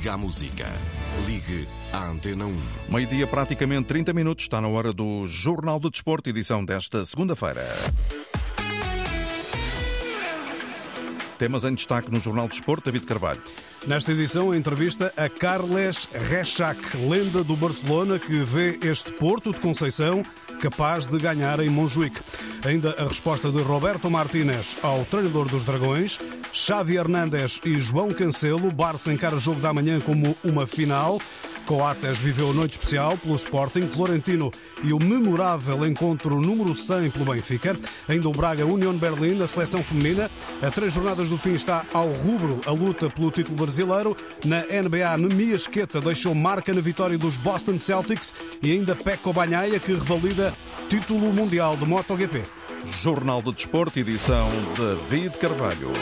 [0.00, 0.66] Liga à Música.
[1.26, 2.62] Ligue à Antena 1.
[2.88, 4.46] Meio-dia, praticamente 30 minutos.
[4.46, 7.60] Está na hora do Jornal do Desporto, edição desta segunda-feira.
[11.40, 13.40] Temas em destaque no Jornal do Desporto, David Carvalho.
[13.86, 16.78] Nesta edição, a entrevista a Carles Rechak,
[17.08, 20.22] lenda do Barcelona, que vê este Porto de Conceição
[20.60, 22.20] capaz de ganhar em Montjuic.
[22.62, 26.18] Ainda a resposta de Roberto Martínez ao treinador dos Dragões,
[26.52, 28.70] Xavi Hernández e João Cancelo.
[28.70, 31.18] Barça encara o jogo da manhã como uma final.
[31.70, 34.50] Coates viveu a noite especial pelo Sporting, Florentino
[34.82, 37.78] e o memorável encontro número 100 pelo Benfica.
[38.08, 40.28] Ainda o Braga Union Berlim, a seleção feminina.
[40.60, 44.16] A três jornadas do fim está ao rubro a luta pelo título brasileiro.
[44.44, 49.78] Na NBA, Nemia Esqueta deixou marca na vitória dos Boston Celtics e ainda Peco Banhaia,
[49.78, 50.52] que revalida
[50.88, 52.42] título mundial de MotoGP.
[52.84, 55.92] Jornal do Desporto, edição David Carvalho.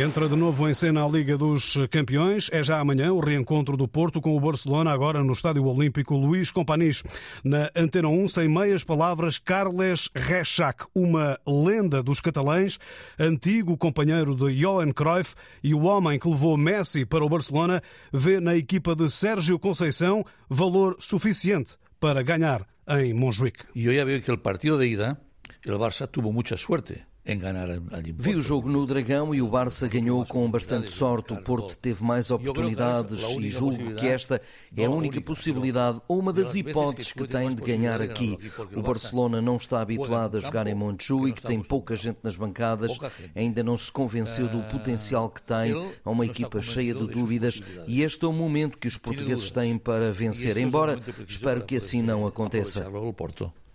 [0.00, 2.48] Entra de novo em cena a Liga dos Campeões.
[2.52, 6.52] É já amanhã o reencontro do Porto com o Barcelona, agora no Estádio Olímpico Luís
[6.52, 7.02] Companys.
[7.42, 12.78] Na Antena 1, sem meias palavras, Carles Rechak, uma lenda dos catalães,
[13.18, 18.38] antigo companheiro de Johan Cruyff e o homem que levou Messi para o Barcelona, vê
[18.38, 23.64] na equipa de Sérgio Conceição valor suficiente para ganhar em Montjuic.
[23.74, 25.18] E eu já vi que o partido de ida,
[25.66, 27.02] o Barça teve muita sorte
[27.92, 28.14] ali.
[28.16, 31.34] Vi o jogo no Dragão e o Barça ganhou com bastante sorte.
[31.34, 34.40] O Porto teve mais oportunidades e julgo que esta
[34.76, 38.38] é a única possibilidade ou uma das hipóteses que tem de ganhar aqui.
[38.74, 42.98] O Barcelona não está habituado a jogar em Montjuic, tem pouca gente nas bancadas,
[43.34, 47.62] ainda não se convenceu do potencial que tem, é uma equipa cheia de dúvidas.
[47.86, 52.00] e este é o momento que os portugueses têm para vencer, embora espero que assim
[52.00, 52.86] não aconteça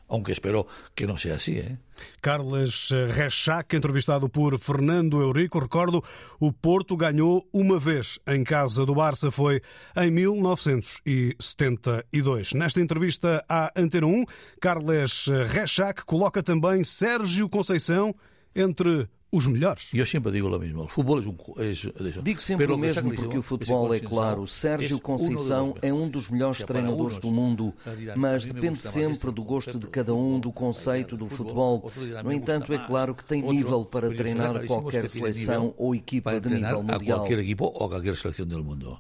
[0.07, 1.57] aunque espero que não seja assim.
[1.57, 1.77] ¿eh?
[2.21, 5.59] Carles Rechak, entrevistado por Fernando Eurico.
[5.59, 6.03] Recordo,
[6.39, 9.61] o Porto ganhou uma vez em casa do Barça, foi
[9.95, 12.53] em 1972.
[12.53, 14.25] Nesta entrevista à Antena 1,
[14.59, 18.13] Carles Rechak coloca também Sérgio Conceição
[18.55, 19.89] entre os melhores.
[19.91, 20.83] Eu sempre digo o mesmo.
[20.83, 21.35] O futebol é um.
[21.57, 24.45] É, digo sempre o mesmo porque o futebol é claro.
[24.45, 27.73] Sérgio Conceição é um dos melhores treinadores do mundo,
[28.15, 31.91] mas depende sempre do gosto de cada um, do conceito do futebol.
[32.23, 36.83] No entanto, é claro que tem nível para treinar qualquer seleção ou equipa de nível
[36.83, 37.19] mundial.
[37.19, 38.99] qualquer equipo ou qualquer seleção do mundo.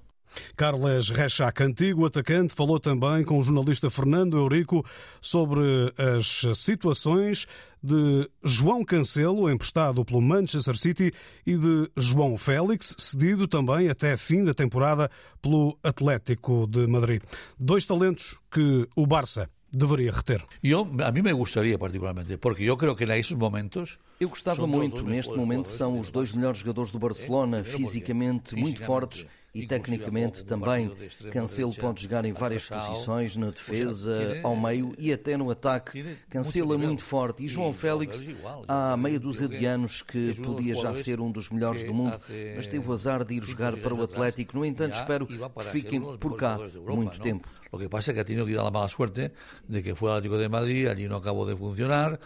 [0.55, 4.85] Carles Rechak, antigo atacante, falou também com o jornalista Fernando Eurico
[5.21, 7.47] sobre as situações
[7.81, 11.11] de João Cancelo, emprestado pelo Manchester City,
[11.45, 15.11] e de João Félix, cedido também até fim da temporada
[15.41, 17.21] pelo Atlético de Madrid.
[17.59, 20.43] Dois talentos que o Barça deveria reter.
[20.63, 25.03] Eu, a mim me gostaria particularmente, porque eu creio que nesses momentos eu gostava muito.
[25.03, 30.91] Neste momento são os dois melhores jogadores do Barcelona, fisicamente muito fortes e tecnicamente também.
[31.31, 36.17] Cancelo pode jogar em várias posições, na defesa, ao meio e até no ataque.
[36.29, 37.43] Cancelo é muito forte.
[37.43, 38.25] E João Félix,
[38.67, 42.19] há meia dúzia de anos que podia já ser um dos melhores do mundo,
[42.55, 44.57] mas teve o azar de ir jogar para o Atlético.
[44.57, 45.39] No entanto, espero que
[45.71, 47.47] fiquem por cá muito tempo.
[47.71, 49.31] Lo que pasa es que ha tenido que dar la mala suerte
[49.67, 52.19] de que fue al Atlético de Madrid, allí no acabó de funcionar.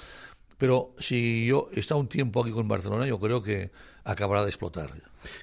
[0.57, 3.71] Pero si yo está un tiempo aquí con Barcelona, yo creo que
[4.03, 4.91] acabará de explotar.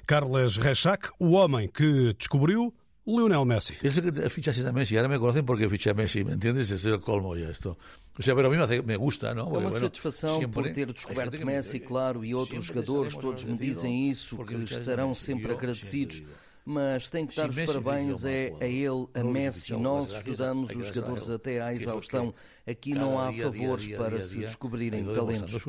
[0.05, 2.73] Carles Rechak, o homem que descobriu
[3.05, 3.75] Lionel Messi.
[3.83, 6.71] Es que fichas a Messi, ahora me conocen porque fiché a Messi, ¿me entiendes?
[6.71, 7.77] Es el colmo ya esto.
[8.17, 9.41] O sea, pero a mí me, me gusta, ¿no?
[9.41, 13.57] É uma bueno, satisfação sempre, por ter descoberto Messi, claro, e outros jogadores, todos me
[13.57, 16.23] dizem isso, que estarão sempre agradecidos
[16.65, 19.73] mas tem que dar os parabéns é a ele, a Messi.
[19.73, 22.33] Nós estudamos os jogadores até à exaustão.
[22.65, 25.63] Aqui não há favores para se descobrirem talentos.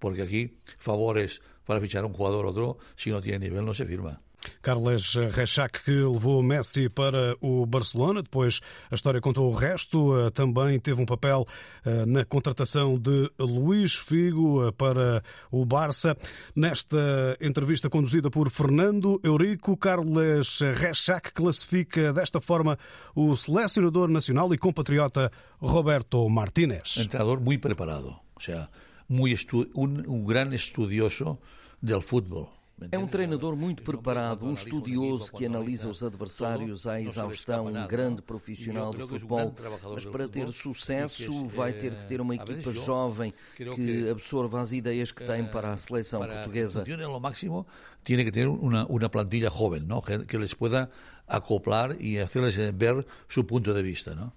[0.00, 3.86] Porque aqui favores para fichar um jogador ou outro, se não tem nível, não se
[3.86, 4.20] firma.
[4.62, 8.22] Carles Rechak, que levou Messi para o Barcelona.
[8.22, 8.60] Depois
[8.90, 10.18] a história contou o resto.
[10.18, 11.46] Eh, também teve um papel
[11.84, 16.16] eh, na contratação de Luís Figo eh, para o Barça.
[16.54, 22.78] Nesta entrevista conduzida por Fernando Eurico, Carles Rechak classifica desta forma
[23.14, 25.30] o selecionador nacional e compatriota
[25.60, 26.96] Roberto Martínez.
[26.98, 28.68] Um treinador muito preparado, ou seja,
[29.10, 31.38] um, um grande estudioso
[31.82, 32.57] del futebol.
[32.92, 38.22] É um treinador muito preparado, um estudioso que analisa os adversários à exaustão, um grande
[38.22, 39.52] profissional de futebol.
[39.92, 45.10] Mas para ter sucesso vai ter que ter uma equipa jovem que absorva as ideias
[45.10, 46.84] que tem para a seleção portuguesa.
[46.84, 47.66] Que máximo,
[48.02, 50.88] tem que ter uma, plantilha jovem, que, que les pueda
[51.26, 54.14] acoplar e hacerles ver su ponto de vista.
[54.14, 54.32] ¿no?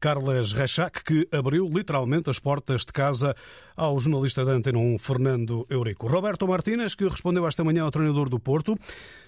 [0.00, 3.34] Carles Rechak, que abriu literalmente as portas de casa
[3.76, 6.06] ao jornalista da Antena 1, Fernando Eurico.
[6.06, 8.76] Roberto Martínez, que respondeu esta manhã ao treinador do Porto.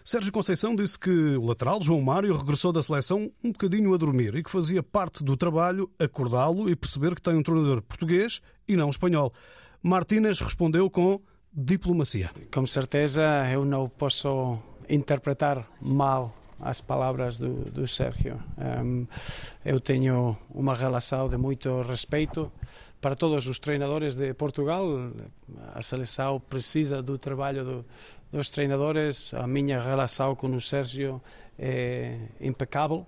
[0.04, 4.34] Sérgio Conceição disse que o lateral, João Mário, regressou da seleção um bocadinho a dormir
[4.34, 8.76] e que fazia parte do trabalho acordá-lo e perceber que tem um treinador português e
[8.76, 9.32] não espanhol.
[9.82, 11.20] Martínez respondeu com
[11.52, 12.30] diplomacia.
[12.52, 14.58] Com certeza eu não posso
[14.88, 18.40] interpretar mal as palavras do, do Sérgio.
[18.58, 19.06] Um,
[19.64, 22.50] eu tenho uma relação de muito respeito
[23.00, 24.84] para todos os treinadores de Portugal.
[25.74, 27.84] A seleção precisa do trabalho do,
[28.32, 29.32] dos treinadores.
[29.34, 31.20] A minha relação com o Sérgio
[31.58, 33.06] é impecável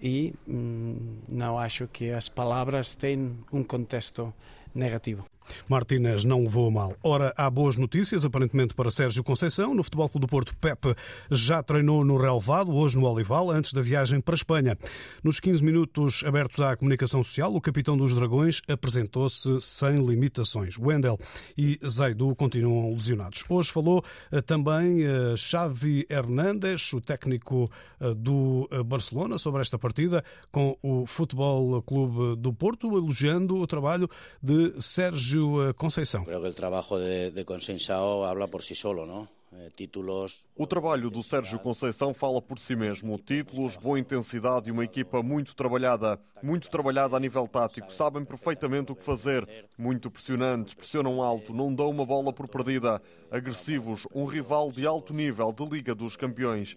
[0.00, 4.32] e hum, não acho que as palavras têm um contexto
[4.74, 5.24] negativo.
[5.68, 6.94] Martínez não levou mal.
[7.02, 9.74] Ora, há boas notícias, aparentemente, para Sérgio Conceição.
[9.74, 10.94] No Futebol Clube do Porto, Pepe
[11.30, 14.78] já treinou no relevado, hoje no Olival, antes da viagem para a Espanha.
[15.22, 20.78] Nos 15 minutos abertos à comunicação social, o capitão dos Dragões apresentou-se sem limitações.
[20.78, 21.18] Wendel
[21.56, 23.44] e Zaidu continuam lesionados.
[23.48, 27.70] Hoje falou eh, também eh, Xavi Hernández, o técnico
[28.00, 34.08] eh, do Barcelona, sobre esta partida com o Futebol Clube do Porto, elogiando o trabalho
[34.42, 36.24] de Sérgio Sérgio Conceição.
[36.24, 39.28] Creo que o trabalho de, de Conceição habla por si solo, não?
[39.52, 40.44] Eh, títulos.
[40.56, 43.18] O trabalho do Sérgio Conceição fala por si mesmo.
[43.18, 46.18] Títulos, boa intensidade e uma equipa muito trabalhada.
[46.42, 47.92] Muito trabalhada a nível tático.
[47.92, 49.46] Sabem perfeitamente o que fazer.
[49.78, 53.00] Muito pressionantes, pressionam alto, não dão uma bola por perdida.
[53.30, 56.76] Agressivos, um rival de alto nível de Liga dos Campeões.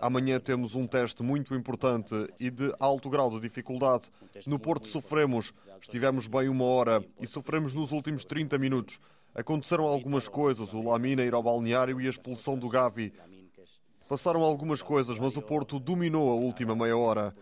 [0.00, 4.10] Amanhã temos um teste muito importante e de alto grau de dificuldade.
[4.46, 8.98] No Porto sofremos, estivemos bem uma hora e sofremos nos últimos 30 minutos.
[9.34, 13.12] Aconteceram algumas coisas, o Lamina ir ao balneário e a expulsão do Gavi.
[14.08, 17.36] Passaram algumas coisas, mas o Porto dominou a última meia hora.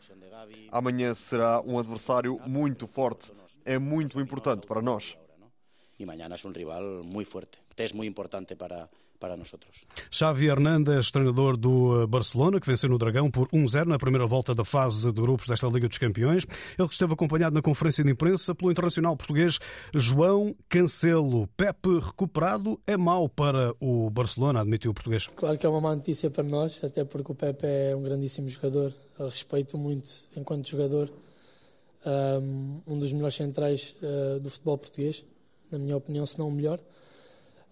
[0.73, 3.33] Amanhã será um adversário muito forte.
[3.65, 5.17] É muito importante para nós.
[5.97, 7.61] E amanhã é um rival muito forte.
[7.77, 9.53] É muito importante para para nós.
[10.11, 14.55] Xavi Hernández, treinador do eh, Barcelona, que venceu no Dragão por 1-0 na primeira volta
[14.55, 16.47] da fase de grupos desta Liga dos Campeões.
[16.79, 19.59] Ele que esteve acompanhado na conferência de imprensa pelo internacional português
[19.95, 21.49] João Cancelo.
[21.57, 25.27] Pepe recuperado é mau para o Barcelona, admitiu o português.
[25.35, 28.49] Claro que é uma má notícia para nós, até porque o Pepe é um grandíssimo
[28.49, 28.93] jogador.
[29.19, 31.11] Eu respeito muito enquanto jogador.
[32.87, 35.25] Um dos melhores centrais uh, do futebol português,
[35.71, 36.81] na minha opinião, se não o melhor.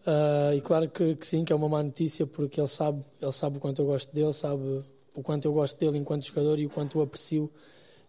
[0.07, 3.33] Uh, e claro que, que, sim, que é uma má notícia, porque ele sabe, ele
[3.33, 6.67] sabe o quanto eu gosto dele, sabe o quanto eu gosto dele enquanto jogador e
[6.67, 7.51] o quanto o aprecio.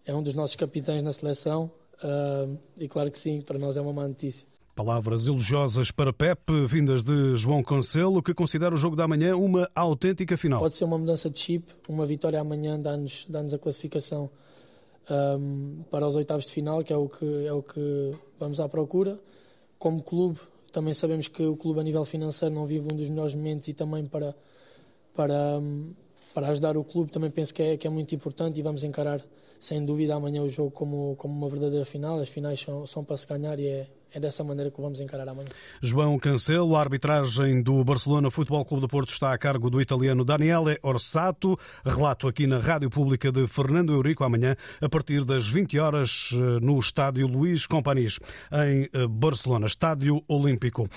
[0.05, 1.71] É um dos nossos capitães na seleção
[2.03, 4.45] uh, e claro que sim, para nós é uma má notícia.
[4.75, 9.67] Palavras elogiosas para Pepe, vindas de João Cancelo, que considera o jogo da manhã uma
[9.73, 10.59] autêntica final.
[10.59, 14.29] Pode ser uma mudança de chip, uma vitória amanhã dá-nos dá a classificação
[15.09, 18.69] um, para os oitavos de final, que é o que, é o que vamos à
[18.69, 19.19] procura.
[19.79, 20.39] Como clube,
[20.71, 23.73] também sabemos que o clube a nível financeiro não vive um dos melhores momentos e
[23.73, 24.35] também para,
[25.13, 25.59] para,
[26.33, 29.21] para ajudar o clube também penso que é, que é muito importante e vamos encarar
[29.59, 32.19] sem dúvida amanhã o jogo como, como uma verdadeira final.
[32.19, 35.27] As finais são, são para se ganhar e é, é dessa maneira que vamos encarar
[35.27, 35.49] amanhã.
[35.81, 40.23] João Cancelo, a arbitragem do Barcelona Futebol Clube do Porto está a cargo do italiano
[40.23, 41.57] Daniele Orsato.
[41.85, 46.59] Relato aqui na Rádio Pública de Fernando Eurico amanhã, a partir das 20 horas, eh,
[46.61, 48.19] no Estádio Luís Companys,
[48.51, 50.87] em eh, Barcelona, Estádio Olímpico.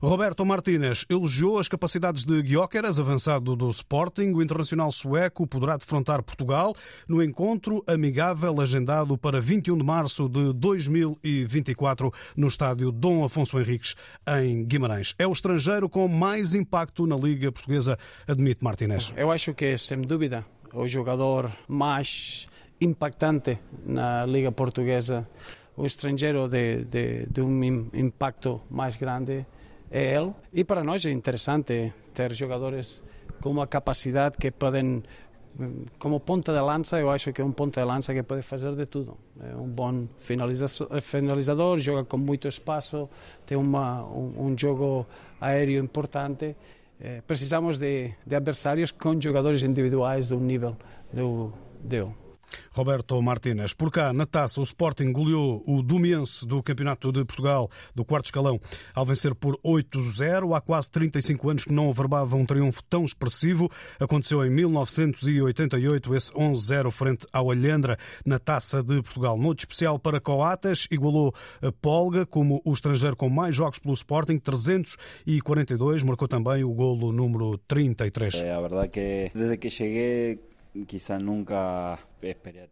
[0.00, 4.32] Roberto Martínez elogiou as capacidades de Guióqueras, avançado do Sporting.
[4.32, 6.74] O internacional sueco poderá defrontar Portugal
[7.08, 13.94] no encontro amigável agendado para 21 de março de 2024 no estádio Dom Afonso Henriques,
[14.26, 15.14] em Guimarães.
[15.16, 17.96] É o estrangeiro com mais impacto na Liga Portuguesa,
[18.26, 19.14] admite Martinez.
[19.16, 22.48] Eu acho que, sem dúvida, o jogador mais
[22.80, 25.28] impactante na Liga Portuguesa,
[25.76, 29.46] o estrangeiro de, de, de um impacto mais grande
[29.88, 30.32] é ele.
[30.52, 33.00] E para nós é interessante ter jogadores
[33.40, 35.04] com uma capacidade que podem
[35.98, 38.74] como ponta de lança, eu acho que é um ponta de lança que pode fazer
[38.76, 39.16] de tudo.
[39.40, 43.08] É um bom finalizador, joga com muito espaço,
[43.44, 45.06] tem uma, um, um jogo
[45.40, 46.54] aéreo importante.
[47.00, 50.76] É, precisamos de, de adversários com jogadores individuais de um nível
[51.12, 52.12] do, dele.
[52.72, 53.74] Roberto Martínez.
[53.74, 58.26] Por cá, na taça, o Sporting goleou o Domiense do Campeonato de Portugal do quarto
[58.26, 58.60] escalão
[58.94, 60.56] ao vencer por 8-0.
[60.56, 63.70] Há quase 35 anos que não averbava um triunfo tão expressivo.
[63.98, 69.38] Aconteceu em 1988, esse 11-0 frente ao Alhandra na taça de Portugal.
[69.38, 74.38] Noite especial para Coates, igualou a Polga como o estrangeiro com mais jogos pelo Sporting,
[74.38, 76.02] 342.
[76.02, 78.34] Marcou também o golo número 33.
[78.34, 80.38] É a verdade que desde que cheguei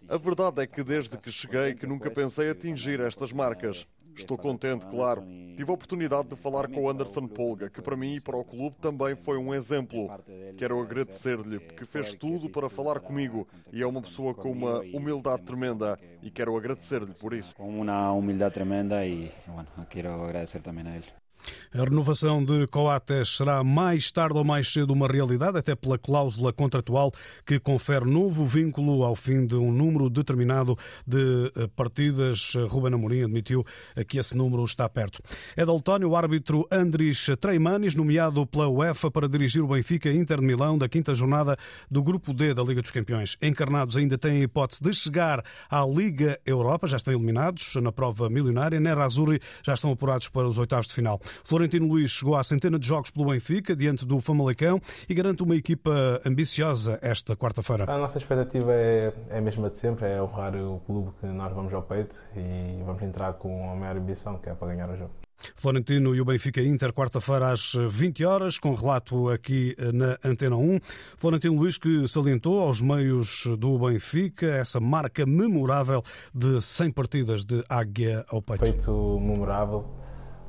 [0.09, 3.87] A verdade é que desde que cheguei que nunca pensei atingir estas marcas.
[4.17, 5.23] Estou contente, claro.
[5.57, 8.45] Tive a oportunidade de falar com o Anderson Polga, que para mim e para o
[8.45, 10.09] clube também foi um exemplo.
[10.57, 15.43] Quero agradecer-lhe, porque fez tudo para falar comigo e é uma pessoa com uma humildade
[15.43, 17.55] tremenda e quero agradecer-lhe por isso.
[17.55, 21.26] Com uma humildade tremenda e, bueno, quero agradecer também a ele.
[21.73, 26.53] A renovação de Coates será mais tarde ou mais cedo uma realidade, até pela cláusula
[26.53, 27.13] contratual
[27.45, 30.77] que confere novo vínculo ao fim de um número determinado
[31.07, 32.55] de eh, partidas.
[32.69, 33.65] Ruben Amorim admitiu
[34.09, 35.23] que esse número está perto.
[35.57, 40.47] É Daltónio o árbitro Andris Treimanis, nomeado pela UEFA para dirigir o Benfica Inter de
[40.47, 41.57] Milão da quinta jornada
[41.91, 43.37] do Grupo D da Liga dos Campeões.
[43.41, 48.29] Encarnados ainda têm a hipótese de chegar à Liga Europa, já estão eliminados na prova
[48.29, 48.81] milionária.
[48.81, 51.21] Nera Azurri já estão apurados para os oitavos de final.
[51.45, 55.57] Florentino Luís chegou à centena de jogos pelo Benfica, diante do Famalicão, e garante uma
[55.57, 57.85] equipa ambiciosa esta quarta-feira.
[57.89, 61.53] A nossa expectativa é, é a mesma de sempre, é honrar o clube que nós
[61.53, 64.97] vamos ao peito e vamos entrar com a maior ambição, que é para ganhar o
[64.97, 65.11] jogo.
[65.55, 70.81] Florentino e o Benfica Inter, quarta-feira às 20 horas, com relato aqui na Antena 1.
[71.17, 76.03] Florentino Luís que salientou aos meios do Benfica essa marca memorável
[76.35, 78.61] de 100 partidas de Águia ao peito.
[78.61, 79.85] Feito memorável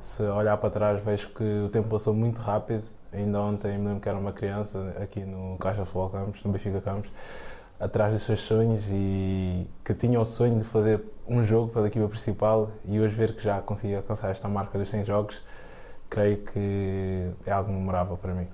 [0.08, 2.82] se olhar para trás, vejo que o tempo passou muito rápido.
[3.12, 6.80] Ainda ontem me lembro que era uma criança aqui no Caixa Futebol Campos, no Benfica
[6.80, 7.10] Campos,
[7.78, 12.08] atrás dos seus sonhos e que tinha o sonho de fazer um jogo pela equipa
[12.08, 15.42] principal e hoje ver que já consegui alcançar esta marca dos 100 jogos,
[16.08, 18.48] creio que é algo memorável para mim.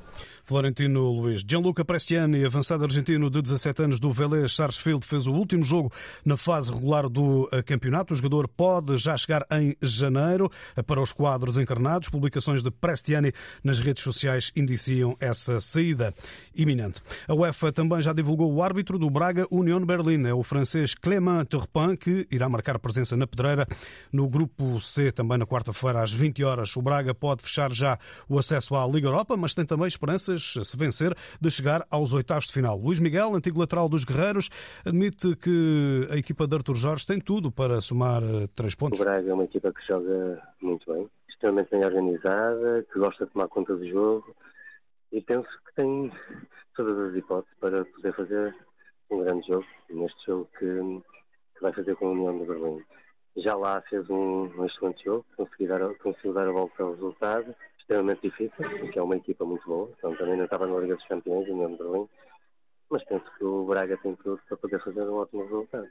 [0.45, 1.43] Florentino Luiz.
[1.47, 5.91] Gianluca Prestiani, avançado argentino de 17 anos do Vélez Sarsfield, fez o último jogo
[6.23, 8.13] na fase regular do eh, campeonato.
[8.13, 12.11] O jogador pode já chegar em janeiro eh, para os quadros encarnados.
[12.11, 13.33] Publicações de Prestiani
[13.63, 16.13] nas redes sociais indiciam essa saída
[16.55, 17.01] iminente.
[17.27, 20.27] A UEFA também já divulgou o árbitro do Braga Union Berlin.
[20.27, 23.67] É o francês Clément Turpin, que irá marcar presença na pedreira
[24.13, 26.77] no grupo C, também na quarta-feira às 20 horas.
[26.77, 27.99] O Braga pode fechar já
[28.29, 29.89] o acesso à Liga Europa, mas tem também
[30.35, 32.77] esperanças se vencer, de chegar aos oitavos de final.
[32.77, 34.51] Luís Miguel, antigo lateral dos Guerreiros,
[34.85, 39.01] admite que a equipa de Artur Jorge tem tudo para somar eh, três pontos.
[39.01, 43.33] O Braga é uma equipa que joga muito bem, extremamente bem organizada, que gosta de
[43.33, 44.35] tomar conta do jogo
[45.13, 46.13] e penso que tem
[46.77, 48.55] todas as hipóteses para poder fazer
[49.11, 52.83] um grande jogo, neste jogo que, que vai fazer com a União de Berlim.
[53.37, 57.55] Já lá fez um, um excelente jogo, conseguiu dar, conseguiu dar a volta ao resultado
[57.85, 59.91] extremamente difícil, porque é uma equipa muito boa.
[59.99, 62.09] Então também não estava na Liga dos Campeões, em de Berlim.
[62.91, 65.89] Mas penso que o Braga tem tudo para poder fazer um ótimo resultado.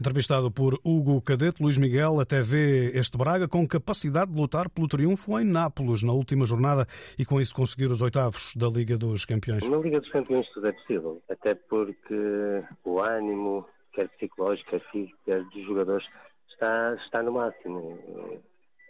[0.00, 4.86] Entrevistado por Hugo Cadete, Luís Miguel até vê este Braga com capacidade de lutar pelo
[4.86, 6.86] triunfo em Nápoles na última jornada
[7.18, 9.68] e com isso conseguir os oitavos da Liga dos Campeões.
[9.68, 15.18] Na Liga dos Campeões tudo é possível, até porque o ânimo, quer psicológico, quer físico,
[15.24, 16.06] quer dos jogadores,
[16.48, 17.98] está, está no máximo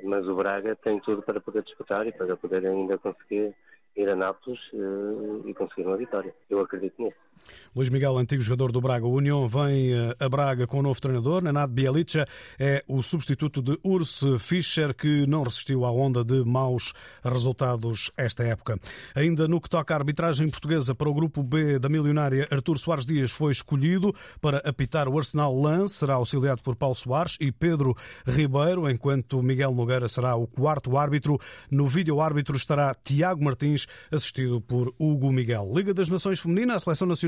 [0.03, 3.55] mas o Braga tem tudo para poder disputar e para poder ainda conseguir
[3.97, 6.35] ir a Nápoles uh, e conseguir uma vitória.
[6.51, 7.26] Eu acredito nisso.
[7.77, 10.99] Luís Miguel, antigo jogador do Braga União, vem eh, a Braga com o um novo
[10.99, 11.43] treinador.
[11.43, 12.25] Nenad Bielica
[12.59, 18.45] é o substituto de Urs Fischer, que não resistiu à onda de maus resultados esta
[18.45, 18.81] época.
[19.15, 23.05] Ainda no que toca à arbitragem portuguesa para o grupo B da milionária, Artur Soares
[23.05, 27.95] Dias foi escolhido para apitar o Arsenal Lance, será auxiliado por Paulo Soares e Pedro
[28.27, 31.39] Ribeiro, enquanto Miguel Nogueira será o quarto árbitro.
[31.71, 35.71] No vídeo árbitro estará Tiago Martins, assistido por Hugo Miguel.
[35.75, 37.26] Liga das Nações Feminina, a seleção nacional,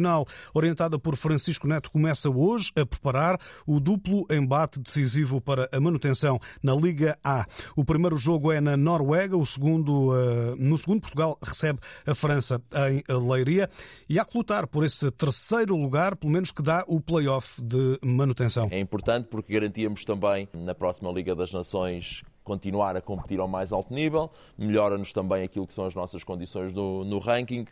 [0.55, 6.39] orientada por Francisco Neto, começa hoje a preparar o duplo embate decisivo para a manutenção
[6.63, 7.47] na Liga A.
[7.77, 12.61] O primeiro jogo é na Noruega, o segundo, eh, no segundo, Portugal recebe a França
[12.91, 13.69] em Leiria
[14.09, 17.99] e há que lutar por esse terceiro lugar, pelo menos que dá o play-off de
[18.03, 18.69] manutenção.
[18.71, 23.73] É importante porque garantíamos também na próxima Liga das Nações continuar a competir ao mais
[23.73, 27.67] alto nível, melhora-nos também aquilo que são as nossas condições no, no ranking.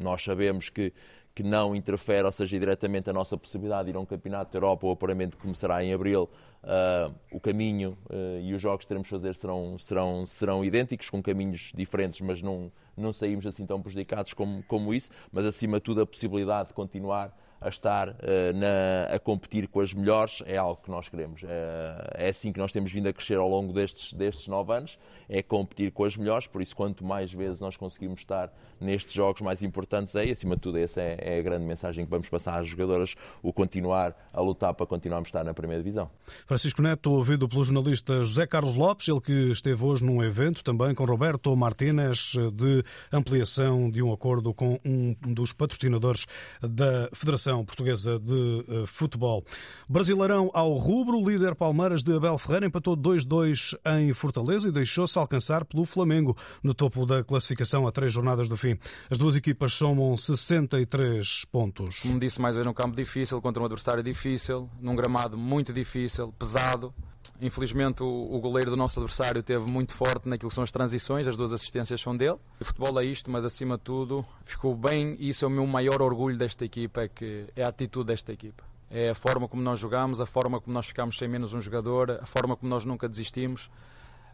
[0.00, 0.92] Nós sabemos que,
[1.36, 4.56] que não interfere, ou seja, diretamente a nossa possibilidade de ir a um campeonato da
[4.56, 6.30] Europa, o apuramento começará em abril,
[6.64, 11.10] uh, o caminho uh, e os jogos que teremos de fazer serão, serão, serão idênticos,
[11.10, 15.76] com caminhos diferentes, mas não, não saímos assim tão prejudicados como, como isso, mas acima
[15.76, 18.14] de tudo a possibilidade de continuar a estar uh,
[18.54, 21.42] na, a competir com as melhores é algo que nós queremos.
[21.42, 24.98] É, é, assim que nós temos vindo a crescer ao longo destes, destes nove anos,
[25.28, 29.40] é competir com as melhores, por isso quanto mais vezes nós conseguimos estar nestes jogos
[29.40, 32.28] mais importantes é, e acima de tudo essa é, é a grande mensagem que vamos
[32.28, 36.10] passar às jogadoras, o continuar a lutar para continuarmos a estar na primeira divisão.
[36.46, 40.94] Francisco Neto, ouvido pelo jornalista José Carlos Lopes, ele que esteve hoje num evento também
[40.94, 46.26] com Roberto Martínez de ampliação de um acordo com um dos patrocinadores
[46.60, 49.44] da Federação Federação Portuguesa de eh, Futebol.
[49.88, 55.64] Brasileirão ao rubro, líder Palmeiras de Abel Ferreira empatou 2-2 em Fortaleza e deixou-se alcançar
[55.64, 58.76] pelo Flamengo no topo da classificação a três jornadas do fim.
[59.08, 62.00] As duas equipas somam 63 pontos.
[62.00, 66.32] Como disse mais vezes, um campo difícil contra um adversário difícil, num gramado muito difícil,
[66.38, 66.92] pesado.
[67.40, 71.26] Infelizmente, o, o goleiro do nosso adversário teve muito forte naquilo que são as transições,
[71.26, 72.38] as duas assistências são dele.
[72.60, 75.66] O futebol é isto, mas acima de tudo, ficou bem e isso é o meu
[75.66, 78.64] maior orgulho desta equipa, é, que, é a atitude desta equipa.
[78.90, 82.12] É a forma como nós jogamos, a forma como nós ficamos sem menos um jogador,
[82.22, 83.70] a forma como nós nunca desistimos,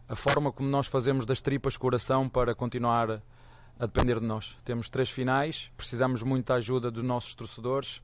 [0.07, 3.21] a forma como nós fazemos das tripas coração para continuar
[3.79, 4.55] a depender de nós.
[4.63, 8.01] Temos três finais, precisamos muito da ajuda dos nossos torcedores,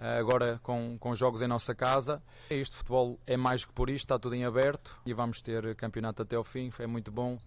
[0.00, 2.22] agora com, com jogos em nossa casa.
[2.48, 6.22] Este futebol é mais que por isto, está tudo em aberto e vamos ter campeonato
[6.22, 7.38] até o fim, é muito bom.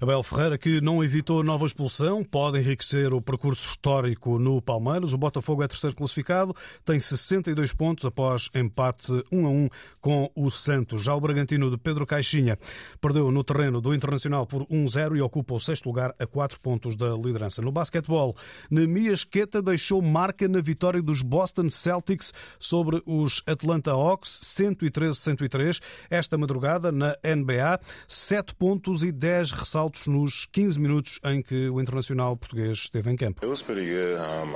[0.00, 5.12] Abel Ferreira, que não evitou nova expulsão, pode enriquecer o percurso histórico no Palmeiras.
[5.12, 6.54] O Botafogo é terceiro classificado,
[6.84, 9.68] tem 62 pontos após empate 1 a 1
[10.00, 11.02] com o Santos.
[11.02, 12.58] Já o Bragantino de Pedro Caixinha
[13.00, 16.96] perdeu no terreno do Internacional por 1-0 e ocupa o sexto lugar a 4 pontos
[16.96, 17.62] da liderança.
[17.62, 18.36] No basquetebol,
[18.70, 25.80] Nemias Queta deixou marca na vitória dos Boston Celtics sobre os Atlanta Hawks, 113-103.
[26.10, 29.67] Esta madrugada na NBA, 7 pontos e 10 ressaltos
[30.06, 33.46] nos 15 minutos em que o internacional português esteve em campo.
[33.46, 34.46] Uh,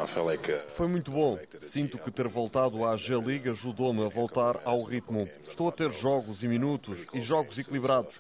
[0.71, 1.38] Foi muito bom.
[1.61, 5.28] Sinto que ter voltado à G-League ajudou-me a voltar ao ritmo.
[5.49, 8.19] Estou a ter jogos e minutos e jogos equilibrados.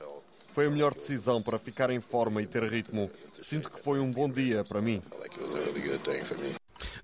[0.52, 3.10] Foi a melhor decisão para ficar em forma e ter ritmo.
[3.32, 5.00] Sinto que foi um bom dia para mim.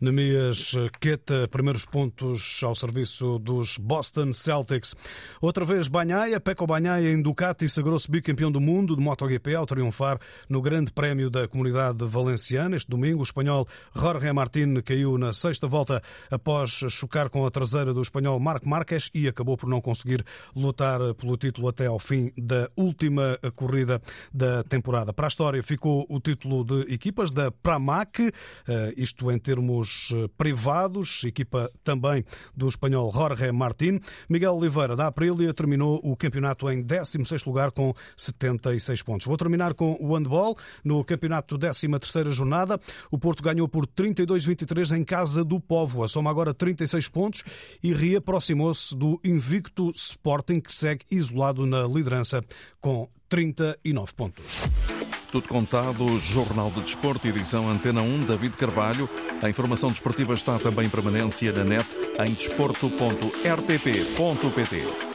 [0.00, 4.94] Nemias Queta, primeiros pontos ao serviço dos Boston Celtics.
[5.40, 10.18] Outra vez Banhaia, Peco Banhaia em Ducati sagrou-se bicampeão do mundo de MotoGP ao triunfar
[10.49, 12.76] no Grande Prémio da Comunidade Valenciana.
[12.76, 17.94] Este domingo, o espanhol Jorge Martín caiu na sexta volta após chocar com a traseira
[17.94, 22.32] do espanhol Marc Marques e acabou por não conseguir lutar pelo título até ao fim
[22.37, 24.00] da última corrida
[24.32, 25.12] da temporada.
[25.12, 28.32] Para a história ficou o título de equipas da Pramac,
[28.66, 32.25] eh, isto em termos eh, privados, equipa também
[32.56, 34.00] do espanhol Jorge Martín.
[34.28, 39.26] Miguel Oliveira, da Aprilia, terminou o campeonato em 16º lugar com 76 pontos.
[39.26, 40.57] Vou terminar com o handball.
[40.83, 46.09] No campeonato 13ª jornada, o Porto ganhou por 32-23 em casa do Póvoa.
[46.09, 47.44] Soma agora 36 pontos
[47.83, 52.42] e reaproximou-se do invicto Sporting, que segue isolado na liderança
[52.81, 54.97] com 39 pontos.
[55.30, 59.06] Tudo contado, Jornal de Desporto, edição Antena 1, David Carvalho.
[59.42, 61.86] A informação desportiva está também em permanência na net
[62.26, 65.08] em desporto.rtp.pt.